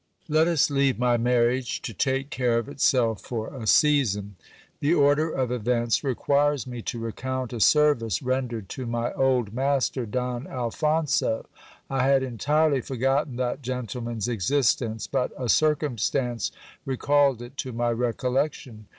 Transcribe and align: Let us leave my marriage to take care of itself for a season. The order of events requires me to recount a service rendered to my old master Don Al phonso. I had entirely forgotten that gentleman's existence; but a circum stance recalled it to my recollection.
Let 0.27 0.47
us 0.47 0.71
leave 0.71 0.97
my 0.97 1.15
marriage 1.17 1.79
to 1.83 1.93
take 1.93 2.31
care 2.31 2.57
of 2.57 2.67
itself 2.67 3.21
for 3.21 3.53
a 3.55 3.67
season. 3.67 4.35
The 4.79 4.95
order 4.95 5.29
of 5.29 5.51
events 5.51 6.03
requires 6.03 6.65
me 6.65 6.81
to 6.81 6.97
recount 6.97 7.53
a 7.53 7.59
service 7.59 8.23
rendered 8.23 8.67
to 8.69 8.87
my 8.87 9.13
old 9.13 9.53
master 9.53 10.07
Don 10.07 10.47
Al 10.47 10.71
phonso. 10.71 11.45
I 11.87 12.01
had 12.07 12.23
entirely 12.23 12.81
forgotten 12.81 13.35
that 13.35 13.61
gentleman's 13.61 14.27
existence; 14.27 15.05
but 15.05 15.33
a 15.37 15.47
circum 15.47 15.99
stance 15.99 16.51
recalled 16.83 17.39
it 17.43 17.55
to 17.57 17.71
my 17.71 17.91
recollection. 17.91 18.87